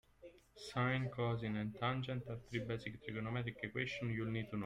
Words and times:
Sine, 0.57 1.09
cosine 1.11 1.57
and 1.59 1.75
tangent 1.79 2.23
are 2.27 2.39
three 2.49 2.65
basic 2.67 3.05
trigonometric 3.05 3.57
equations 3.61 4.15
you'll 4.15 4.31
need 4.31 4.49
to 4.49 4.55
know. 4.55 4.59